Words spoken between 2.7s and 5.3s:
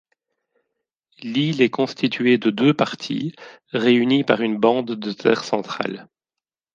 parties réunies par une bande de